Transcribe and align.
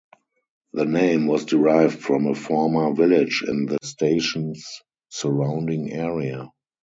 The 0.73 0.85
name 0.85 1.27
was 1.27 1.45
derived 1.45 1.99
from 1.99 2.25
a 2.25 2.33
former 2.33 2.91
village 2.91 3.43
in 3.47 3.67
the 3.67 3.77
station's 3.83 4.81
surrounding 5.11 5.93
area. 5.93 6.49